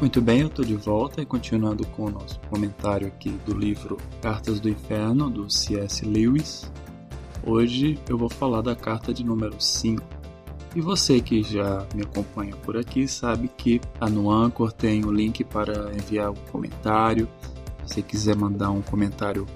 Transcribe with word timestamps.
Muito 0.00 0.22
bem, 0.22 0.40
eu 0.40 0.46
estou 0.46 0.64
de 0.64 0.74
volta 0.76 1.20
e 1.20 1.26
continuando 1.26 1.86
com 1.88 2.06
o 2.06 2.10
nosso 2.10 2.40
comentário 2.48 3.06
aqui 3.06 3.28
do 3.44 3.52
livro 3.52 3.98
Cartas 4.22 4.58
do 4.58 4.66
Inferno, 4.66 5.28
do 5.28 5.50
C.S. 5.50 6.06
Lewis. 6.06 6.72
Hoje 7.46 7.98
eu 8.08 8.16
vou 8.16 8.30
falar 8.30 8.62
da 8.62 8.74
carta 8.74 9.12
de 9.12 9.22
número 9.22 9.60
5. 9.60 10.02
E 10.74 10.80
você 10.80 11.20
que 11.20 11.42
já 11.42 11.86
me 11.94 12.00
acompanha 12.00 12.56
por 12.56 12.78
aqui 12.78 13.06
sabe 13.06 13.50
que 13.58 13.78
a 14.00 14.08
no 14.08 14.30
Anchor 14.30 14.72
tem 14.72 15.04
o 15.04 15.12
link 15.12 15.44
para 15.44 15.92
enviar 15.94 16.30
um 16.30 16.50
comentário. 16.50 17.28
Se 17.84 17.96
você 17.96 18.02
quiser 18.02 18.34
mandar 18.34 18.70
um 18.70 18.80
comentário 18.80 19.46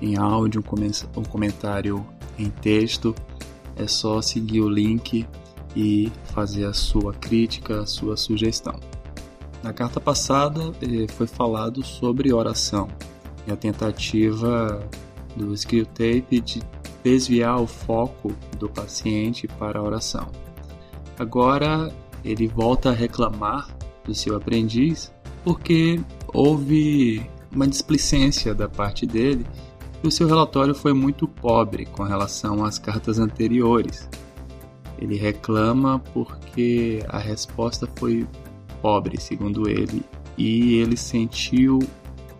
em 0.00 0.16
áudio, 0.16 0.62
um 1.16 1.24
comentário 1.24 2.06
em 2.38 2.48
texto, 2.48 3.12
é 3.74 3.88
só 3.88 4.22
seguir 4.22 4.60
o 4.60 4.68
link 4.68 5.26
e 5.74 6.12
fazer 6.26 6.64
a 6.64 6.72
sua 6.72 7.12
crítica, 7.12 7.80
a 7.80 7.86
sua 7.86 8.16
sugestão. 8.16 8.78
Na 9.64 9.72
carta 9.72 9.98
passada 9.98 10.74
eh, 10.82 11.10
foi 11.10 11.26
falado 11.26 11.82
sobre 11.82 12.34
oração 12.34 12.86
e 13.46 13.50
a 13.50 13.56
tentativa 13.56 14.86
do 15.34 15.54
Tape 15.86 16.38
de 16.38 16.62
desviar 17.02 17.58
o 17.58 17.66
foco 17.66 18.34
do 18.58 18.68
paciente 18.68 19.48
para 19.48 19.78
a 19.78 19.82
oração. 19.82 20.30
Agora 21.18 21.90
ele 22.22 22.46
volta 22.46 22.90
a 22.90 22.92
reclamar 22.92 23.74
do 24.04 24.14
seu 24.14 24.36
aprendiz 24.36 25.10
porque 25.42 25.98
houve 26.34 27.26
uma 27.50 27.66
displicência 27.66 28.54
da 28.54 28.68
parte 28.68 29.06
dele 29.06 29.46
e 30.02 30.06
o 30.06 30.10
seu 30.10 30.28
relatório 30.28 30.74
foi 30.74 30.92
muito 30.92 31.26
pobre 31.26 31.86
com 31.86 32.02
relação 32.02 32.66
às 32.66 32.78
cartas 32.78 33.18
anteriores. 33.18 34.10
Ele 34.98 35.16
reclama 35.16 36.00
porque 36.12 37.02
a 37.08 37.18
resposta 37.18 37.88
foi 37.96 38.28
pobre, 38.84 39.18
segundo 39.18 39.66
ele, 39.66 40.02
e 40.36 40.74
ele 40.74 40.94
sentiu 40.94 41.78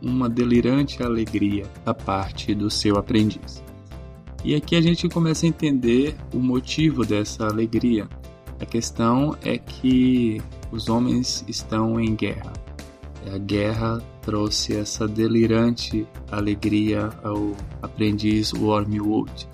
uma 0.00 0.28
delirante 0.28 1.02
alegria 1.02 1.66
da 1.84 1.92
parte 1.92 2.54
do 2.54 2.70
seu 2.70 2.96
aprendiz. 2.96 3.60
E 4.44 4.54
aqui 4.54 4.76
a 4.76 4.80
gente 4.80 5.08
começa 5.08 5.44
a 5.44 5.48
entender 5.48 6.14
o 6.32 6.38
motivo 6.38 7.04
dessa 7.04 7.48
alegria. 7.48 8.08
A 8.60 8.64
questão 8.64 9.36
é 9.42 9.58
que 9.58 10.40
os 10.70 10.88
homens 10.88 11.44
estão 11.48 11.98
em 11.98 12.14
guerra. 12.14 12.52
A 13.34 13.38
guerra 13.38 14.00
trouxe 14.22 14.76
essa 14.76 15.08
delirante 15.08 16.06
alegria 16.30 17.10
ao 17.24 17.50
aprendiz 17.82 18.52
Wormwood. 18.52 19.48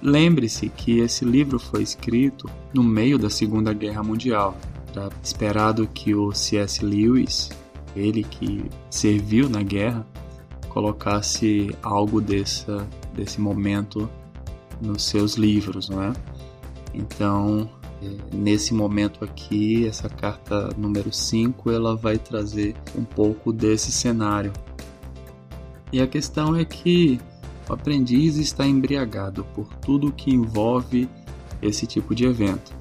Lembre-se 0.00 0.68
que 0.68 1.00
esse 1.00 1.24
livro 1.24 1.58
foi 1.58 1.82
escrito 1.82 2.48
no 2.72 2.84
meio 2.84 3.18
da 3.18 3.28
Segunda 3.28 3.72
Guerra 3.72 4.04
Mundial, 4.04 4.56
Tá 4.94 5.10
esperado 5.20 5.88
que 5.88 6.14
o 6.14 6.32
C.S. 6.32 6.84
Lewis, 6.84 7.50
ele 7.96 8.22
que 8.22 8.70
serviu 8.88 9.48
na 9.48 9.60
guerra, 9.60 10.06
colocasse 10.68 11.76
algo 11.82 12.20
dessa, 12.20 12.86
desse 13.12 13.40
momento 13.40 14.08
nos 14.80 15.02
seus 15.02 15.34
livros, 15.34 15.88
não 15.88 16.00
é? 16.00 16.12
Então, 16.94 17.68
é, 18.00 18.36
nesse 18.36 18.72
momento 18.72 19.24
aqui, 19.24 19.84
essa 19.84 20.08
carta 20.08 20.68
número 20.78 21.12
5, 21.12 21.72
ela 21.72 21.96
vai 21.96 22.16
trazer 22.16 22.76
um 22.96 23.02
pouco 23.02 23.52
desse 23.52 23.90
cenário. 23.90 24.52
E 25.92 26.00
a 26.00 26.06
questão 26.06 26.54
é 26.54 26.64
que 26.64 27.20
o 27.68 27.72
aprendiz 27.72 28.36
está 28.36 28.64
embriagado 28.64 29.44
por 29.56 29.66
tudo 29.76 30.12
que 30.12 30.32
envolve 30.32 31.08
esse 31.60 31.84
tipo 31.84 32.14
de 32.14 32.26
evento. 32.26 32.72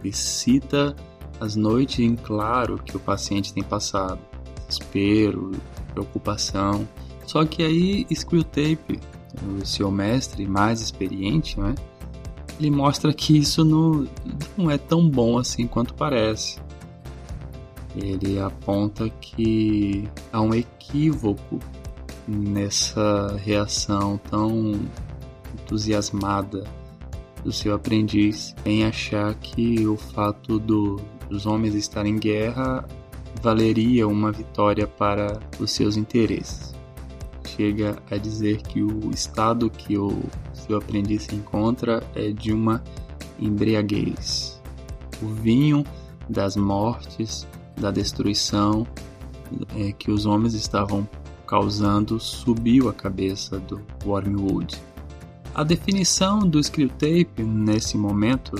Ele 0.00 0.14
cita 0.14 0.96
as 1.42 1.56
noites 1.56 1.98
em 1.98 2.14
claro 2.14 2.78
que 2.78 2.96
o 2.96 3.00
paciente 3.00 3.52
tem 3.52 3.64
passado, 3.64 4.20
desespero, 4.68 5.50
preocupação. 5.92 6.86
Só 7.26 7.44
que 7.44 7.64
aí 7.64 8.06
Tape, 8.44 9.00
o 9.60 9.66
seu 9.66 9.90
mestre 9.90 10.46
mais 10.46 10.80
experiente, 10.80 11.58
né, 11.58 11.74
ele 12.60 12.70
mostra 12.70 13.12
que 13.12 13.36
isso 13.36 13.64
não, 13.64 14.06
não 14.56 14.70
é 14.70 14.78
tão 14.78 15.08
bom 15.08 15.36
assim 15.36 15.66
quanto 15.66 15.94
parece. 15.94 16.60
Ele 17.96 18.38
aponta 18.38 19.10
que 19.10 20.08
há 20.32 20.40
um 20.40 20.54
equívoco 20.54 21.58
nessa 22.28 23.36
reação 23.44 24.16
tão 24.30 24.80
entusiasmada 25.54 26.62
do 27.42 27.50
seu 27.50 27.74
aprendiz 27.74 28.54
em 28.64 28.84
achar 28.84 29.34
que 29.34 29.84
o 29.86 29.96
fato 29.96 30.60
do, 30.60 31.00
dos 31.32 31.46
homens 31.46 31.74
estarem 31.74 32.14
em 32.14 32.18
guerra 32.18 32.84
valeria 33.40 34.06
uma 34.06 34.30
vitória 34.30 34.86
para 34.86 35.40
os 35.58 35.72
seus 35.72 35.96
interesses. 35.96 36.74
Chega 37.56 37.96
a 38.10 38.18
dizer 38.18 38.58
que 38.58 38.82
o 38.82 39.10
estado 39.10 39.70
que 39.70 39.96
o 39.96 40.22
seu 40.52 40.76
aprendiz 40.76 41.22
se 41.22 41.34
encontra 41.34 42.02
é 42.14 42.30
de 42.30 42.52
uma 42.52 42.84
embriaguez. 43.40 44.60
O 45.22 45.28
vinho 45.28 45.84
das 46.28 46.54
mortes, 46.54 47.46
da 47.80 47.90
destruição 47.90 48.86
é, 49.74 49.92
que 49.92 50.10
os 50.10 50.26
homens 50.26 50.52
estavam 50.52 51.08
causando 51.46 52.20
subiu 52.20 52.90
a 52.90 52.92
cabeça 52.92 53.58
do 53.58 53.80
Wormwood. 54.04 54.78
A 55.54 55.64
definição 55.64 56.40
do 56.40 56.60
Tape 56.62 57.42
nesse 57.42 57.96
momento 57.96 58.54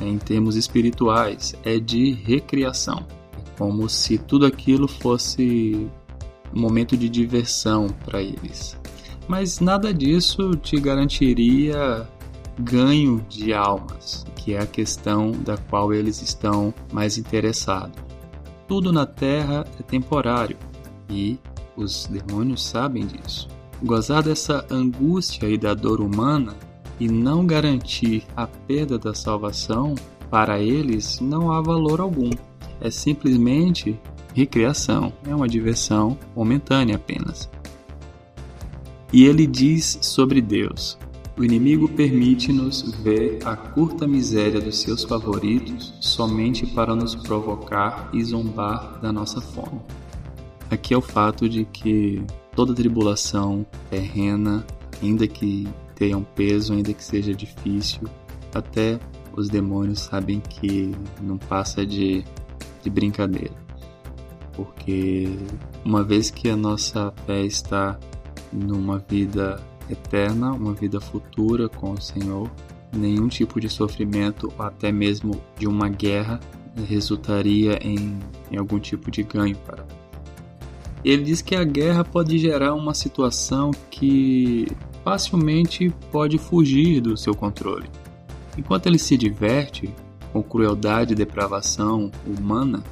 em 0.00 0.18
termos 0.18 0.56
espirituais, 0.56 1.54
é 1.64 1.78
de 1.78 2.12
recriação. 2.12 3.06
É 3.36 3.58
como 3.58 3.88
se 3.88 4.18
tudo 4.18 4.46
aquilo 4.46 4.88
fosse 4.88 5.88
um 6.54 6.60
momento 6.60 6.96
de 6.96 7.08
diversão 7.08 7.88
para 8.04 8.22
eles. 8.22 8.78
Mas 9.28 9.60
nada 9.60 9.94
disso 9.94 10.56
te 10.56 10.80
garantiria 10.80 12.08
ganho 12.58 13.24
de 13.28 13.52
almas, 13.52 14.26
que 14.36 14.54
é 14.54 14.60
a 14.60 14.66
questão 14.66 15.30
da 15.30 15.56
qual 15.56 15.94
eles 15.94 16.20
estão 16.20 16.74
mais 16.92 17.16
interessados. 17.16 17.98
Tudo 18.66 18.92
na 18.92 19.06
Terra 19.06 19.64
é 19.78 19.82
temporário 19.82 20.56
e 21.08 21.38
os 21.76 22.06
demônios 22.06 22.64
sabem 22.64 23.06
disso. 23.06 23.48
Gozar 23.82 24.22
dessa 24.22 24.66
angústia 24.70 25.48
e 25.48 25.56
da 25.56 25.74
dor 25.74 26.00
humana 26.00 26.54
e 27.00 27.08
não 27.08 27.46
garantir 27.46 28.24
a 28.36 28.46
perda 28.46 28.98
da 28.98 29.14
salvação, 29.14 29.94
para 30.30 30.60
eles 30.60 31.18
não 31.18 31.50
há 31.50 31.60
valor 31.60 32.00
algum. 32.00 32.30
É 32.80 32.90
simplesmente 32.90 33.98
recreação, 34.34 35.12
é 35.26 35.34
uma 35.34 35.48
diversão 35.48 36.16
momentânea 36.36 36.96
apenas. 36.96 37.50
E 39.12 39.24
ele 39.24 39.46
diz 39.46 39.98
sobre 40.02 40.40
Deus: 40.40 40.96
O 41.36 41.42
inimigo 41.42 41.88
permite-nos 41.88 42.92
ver 43.02 43.38
a 43.44 43.56
curta 43.56 44.06
miséria 44.06 44.60
dos 44.60 44.78
seus 44.78 45.02
favoritos 45.02 45.92
somente 46.00 46.66
para 46.66 46.94
nos 46.94 47.16
provocar 47.16 48.08
e 48.12 48.22
zombar 48.22 49.00
da 49.00 49.12
nossa 49.12 49.40
fome. 49.40 49.80
Aqui 50.70 50.94
é 50.94 50.96
o 50.96 51.00
fato 51.00 51.48
de 51.48 51.64
que 51.64 52.22
toda 52.54 52.72
tribulação 52.72 53.66
terrena, 53.90 54.64
ainda 55.02 55.26
que 55.26 55.66
tenha 56.00 56.16
um 56.16 56.24
peso, 56.24 56.72
ainda 56.72 56.94
que 56.94 57.04
seja 57.04 57.34
difícil. 57.34 58.08
Até 58.54 58.98
os 59.36 59.50
demônios 59.50 60.00
sabem 60.00 60.40
que 60.40 60.92
não 61.20 61.36
passa 61.36 61.84
de, 61.84 62.24
de 62.82 62.88
brincadeira. 62.88 63.52
Porque 64.54 65.28
uma 65.84 66.02
vez 66.02 66.30
que 66.30 66.48
a 66.48 66.56
nossa 66.56 67.12
fé 67.26 67.44
está 67.44 68.00
numa 68.50 68.98
vida 68.98 69.62
eterna, 69.90 70.52
uma 70.54 70.72
vida 70.72 71.02
futura 71.02 71.68
com 71.68 71.92
o 71.92 72.00
Senhor, 72.00 72.50
nenhum 72.90 73.28
tipo 73.28 73.60
de 73.60 73.68
sofrimento, 73.68 74.50
ou 74.58 74.64
até 74.64 74.90
mesmo 74.90 75.38
de 75.58 75.68
uma 75.68 75.90
guerra, 75.90 76.40
resultaria 76.88 77.78
em, 77.82 78.18
em 78.50 78.56
algum 78.56 78.80
tipo 78.80 79.10
de 79.10 79.22
ganho 79.22 79.56
para 79.66 79.84
ele 81.04 81.24
diz 81.24 81.40
que 81.40 81.56
a 81.56 81.64
guerra 81.64 82.04
pode 82.04 82.38
gerar 82.38 82.74
uma 82.74 82.92
situação 82.92 83.70
que 83.90 84.66
facilmente 85.04 85.90
pode 86.10 86.38
fugir 86.38 87.00
do 87.00 87.16
seu 87.16 87.34
controle. 87.34 87.88
Enquanto 88.56 88.86
ele 88.86 88.98
se 88.98 89.16
diverte 89.16 89.92
com 90.32 90.42
crueldade 90.42 91.12
e 91.12 91.16
depravação 91.16 92.10
humana, 92.26 92.82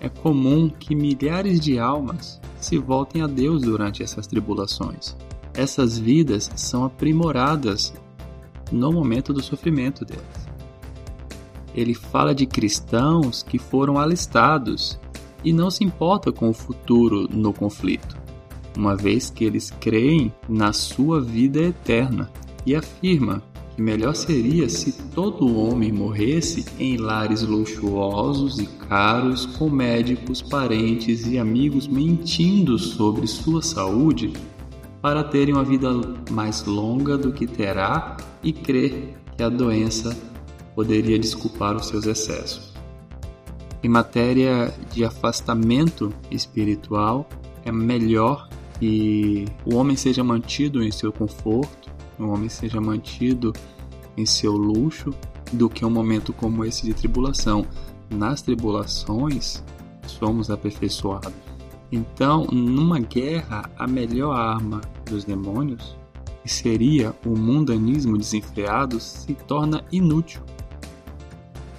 é 0.00 0.08
comum 0.08 0.68
que 0.68 0.94
milhares 0.94 1.60
de 1.60 1.78
almas 1.78 2.40
se 2.60 2.76
voltem 2.78 3.22
a 3.22 3.26
Deus 3.26 3.62
durante 3.62 4.02
essas 4.02 4.26
tribulações. 4.26 5.16
Essas 5.54 5.98
vidas 5.98 6.50
são 6.56 6.84
aprimoradas 6.84 7.94
no 8.70 8.92
momento 8.92 9.32
do 9.32 9.42
sofrimento 9.42 10.04
delas. 10.04 10.46
Ele 11.74 11.94
fala 11.94 12.34
de 12.34 12.46
cristãos 12.46 13.42
que 13.42 13.58
foram 13.58 13.98
alistados 13.98 14.98
e 15.44 15.52
não 15.52 15.70
se 15.70 15.84
importa 15.84 16.32
com 16.32 16.48
o 16.48 16.54
futuro 16.54 17.28
no 17.30 17.52
conflito 17.52 18.15
uma 18.76 18.94
vez 18.94 19.30
que 19.30 19.44
eles 19.44 19.70
creem 19.80 20.32
na 20.48 20.72
sua 20.72 21.20
vida 21.20 21.60
eterna 21.60 22.30
e 22.64 22.74
afirma 22.74 23.42
que 23.74 23.82
melhor 23.82 24.14
seria 24.14 24.68
se 24.68 24.92
todo 25.14 25.56
homem 25.56 25.92
morresse 25.92 26.64
em 26.78 26.96
lares 26.96 27.42
luxuosos 27.42 28.58
e 28.58 28.66
caros, 28.88 29.46
com 29.46 29.68
médicos, 29.68 30.40
parentes 30.40 31.26
e 31.26 31.38
amigos 31.38 31.86
mentindo 31.86 32.78
sobre 32.78 33.26
sua 33.26 33.62
saúde 33.62 34.32
para 35.02 35.22
terem 35.22 35.54
uma 35.54 35.64
vida 35.64 35.90
mais 36.30 36.64
longa 36.64 37.16
do 37.16 37.32
que 37.32 37.46
terá 37.46 38.16
e 38.42 38.52
crer 38.52 39.16
que 39.36 39.42
a 39.42 39.48
doença 39.48 40.16
poderia 40.74 41.18
desculpar 41.18 41.76
os 41.76 41.86
seus 41.86 42.06
excessos. 42.06 42.74
Em 43.82 43.88
matéria 43.88 44.74
de 44.92 45.04
afastamento 45.04 46.12
espiritual, 46.30 47.28
é 47.64 47.70
melhor 47.70 48.48
que 48.78 49.44
o 49.64 49.76
homem 49.76 49.96
seja 49.96 50.22
mantido 50.22 50.82
em 50.82 50.90
seu 50.90 51.12
conforto, 51.12 51.90
o 52.18 52.26
homem 52.28 52.48
seja 52.48 52.80
mantido 52.80 53.52
em 54.16 54.24
seu 54.24 54.52
luxo, 54.52 55.14
do 55.52 55.68
que 55.68 55.84
um 55.84 55.90
momento 55.90 56.32
como 56.32 56.64
esse 56.64 56.84
de 56.84 56.94
tribulação. 56.94 57.66
Nas 58.10 58.42
tribulações, 58.42 59.62
somos 60.06 60.50
aperfeiçoados. 60.50 61.32
Então, 61.90 62.44
numa 62.46 62.98
guerra, 62.98 63.70
a 63.78 63.86
melhor 63.86 64.32
arma 64.32 64.80
dos 65.08 65.24
demônios, 65.24 65.96
que 66.42 66.52
seria 66.52 67.14
o 67.24 67.36
mundanismo 67.36 68.18
desenfreado, 68.18 68.98
se 69.00 69.34
torna 69.34 69.84
inútil. 69.90 70.42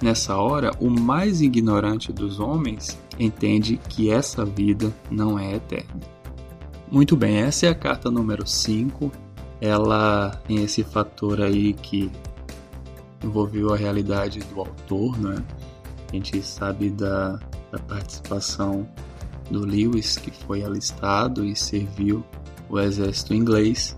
Nessa 0.00 0.36
hora, 0.36 0.70
o 0.80 0.88
mais 0.88 1.40
ignorante 1.40 2.12
dos 2.12 2.38
homens 2.40 2.98
entende 3.18 3.78
que 3.88 4.10
essa 4.10 4.44
vida 4.44 4.94
não 5.10 5.38
é 5.38 5.56
eterna. 5.56 6.17
Muito 6.90 7.14
bem, 7.14 7.36
essa 7.36 7.66
é 7.66 7.68
a 7.68 7.74
carta 7.74 8.10
número 8.10 8.46
5. 8.46 9.12
Ela 9.60 10.30
tem 10.46 10.64
esse 10.64 10.82
fator 10.82 11.42
aí 11.42 11.74
que 11.74 12.10
envolveu 13.22 13.74
a 13.74 13.76
realidade 13.76 14.40
do 14.40 14.60
autor, 14.60 15.18
né? 15.18 15.44
A 16.08 16.16
gente 16.16 16.42
sabe 16.42 16.88
da, 16.88 17.38
da 17.70 17.78
participação 17.78 18.88
do 19.50 19.66
Lewis, 19.66 20.16
que 20.16 20.30
foi 20.30 20.64
alistado 20.64 21.44
e 21.44 21.54
serviu 21.54 22.24
o 22.70 22.80
exército 22.80 23.34
inglês, 23.34 23.94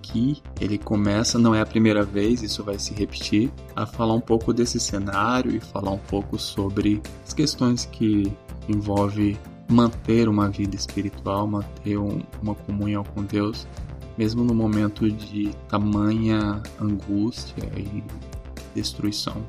que 0.00 0.42
ele 0.58 0.78
começa, 0.78 1.38
não 1.38 1.54
é 1.54 1.60
a 1.60 1.66
primeira 1.66 2.04
vez, 2.04 2.42
isso 2.42 2.64
vai 2.64 2.78
se 2.78 2.94
repetir, 2.94 3.52
a 3.76 3.84
falar 3.84 4.14
um 4.14 4.20
pouco 4.20 4.54
desse 4.54 4.80
cenário 4.80 5.54
e 5.54 5.60
falar 5.60 5.90
um 5.90 5.98
pouco 5.98 6.38
sobre 6.38 7.02
as 7.22 7.34
questões 7.34 7.84
que 7.84 8.32
envolve 8.66 9.38
manter 9.68 10.28
uma 10.28 10.48
vida 10.48 10.76
espiritual, 10.76 11.46
manter 11.46 11.98
um, 11.98 12.22
uma 12.42 12.54
comunhão 12.54 13.04
com 13.04 13.22
Deus, 13.22 13.66
mesmo 14.16 14.44
no 14.44 14.54
momento 14.54 15.10
de 15.10 15.50
tamanha 15.68 16.62
angústia 16.80 17.64
e 17.76 18.02
destruição. 18.74 19.44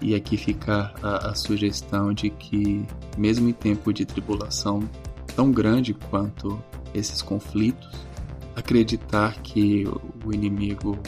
E 0.00 0.14
aqui 0.14 0.36
fica 0.36 0.92
a, 1.02 1.30
a 1.30 1.34
sugestão 1.34 2.12
de 2.12 2.30
que, 2.30 2.84
mesmo 3.16 3.48
em 3.48 3.52
tempo 3.52 3.92
de 3.92 4.04
tribulação 4.04 4.88
tão 5.34 5.50
grande 5.50 5.94
quanto 5.94 6.62
esses 6.94 7.20
conflitos, 7.20 8.06
acreditar 8.54 9.40
que 9.42 9.84
o 10.24 10.32
inimigo 10.32 10.98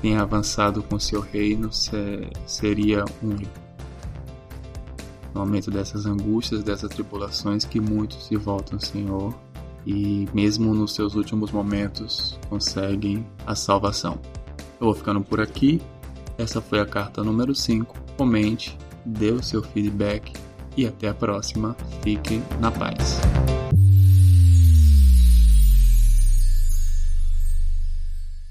tenha 0.00 0.20
avançado 0.20 0.82
com 0.82 0.98
seu 0.98 1.20
reino 1.20 1.70
seria 2.46 3.04
um 3.22 3.36
no 5.36 5.44
momento 5.44 5.70
dessas 5.70 6.06
angústias, 6.06 6.62
dessas 6.62 6.90
tribulações 6.90 7.64
que 7.64 7.78
muitos 7.78 8.26
se 8.26 8.36
voltam 8.36 8.78
ao 8.78 8.84
Senhor 8.84 9.34
e 9.86 10.26
mesmo 10.32 10.74
nos 10.74 10.94
seus 10.94 11.14
últimos 11.14 11.52
momentos 11.52 12.38
conseguem 12.48 13.24
a 13.46 13.54
salvação. 13.54 14.18
Eu 14.80 14.86
vou 14.86 14.94
ficando 14.94 15.20
por 15.20 15.40
aqui. 15.40 15.80
Essa 16.38 16.60
foi 16.60 16.80
a 16.80 16.86
carta 16.86 17.22
número 17.22 17.54
5 17.54 17.94
comente, 18.16 18.76
dê 19.04 19.30
o 19.30 19.42
seu 19.42 19.62
feedback 19.62 20.32
e 20.76 20.86
até 20.86 21.08
a 21.08 21.14
próxima. 21.14 21.76
Fique 22.02 22.42
na 22.60 22.70
paz. 22.70 23.20